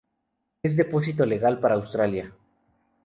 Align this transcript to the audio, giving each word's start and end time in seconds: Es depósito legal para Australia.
Es 0.63 0.75
depósito 0.77 1.27
legal 1.27 1.59
para 1.59 1.75
Australia. 1.75 2.33